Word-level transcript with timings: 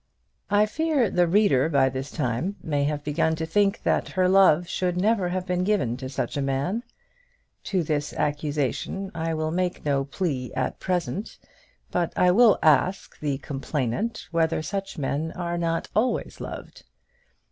I 0.49 0.65
fear 0.65 1.11
the 1.11 1.27
reader 1.27 1.69
by 1.69 1.87
this 1.89 2.09
time 2.09 2.55
may 2.63 2.85
have 2.85 3.03
begun 3.03 3.35
to 3.35 3.45
think 3.45 3.83
that 3.83 4.07
her 4.09 4.27
love 4.27 4.67
should 4.67 4.97
never 4.97 5.29
have 5.29 5.45
been 5.45 5.63
given 5.63 5.95
to 5.97 6.09
such 6.09 6.35
a 6.35 6.41
man. 6.41 6.81
To 7.65 7.83
this 7.83 8.11
accusation 8.11 9.11
I 9.13 9.35
will 9.35 9.51
make 9.51 9.85
no 9.85 10.03
plea 10.03 10.51
at 10.55 10.79
present, 10.79 11.37
but 11.91 12.13
I 12.17 12.31
will 12.31 12.57
ask 12.63 13.19
the 13.19 13.37
complainant 13.37 14.27
whether 14.31 14.63
such 14.63 14.97
men 14.97 15.33
are 15.33 15.59
not 15.59 15.87
always 15.95 16.39
loved. 16.41 16.81